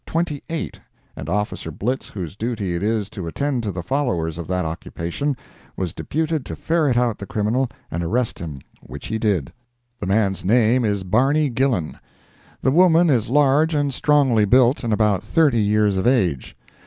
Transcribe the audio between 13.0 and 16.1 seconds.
is large and strongly built, and about thirty years of